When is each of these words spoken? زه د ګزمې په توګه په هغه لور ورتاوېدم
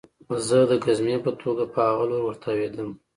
زه 0.47 0.57
د 0.69 0.71
ګزمې 0.85 1.17
په 1.25 1.31
توګه 1.41 1.63
په 1.73 1.79
هغه 1.87 2.03
لور 2.09 2.21
ورتاوېدم 2.25 2.89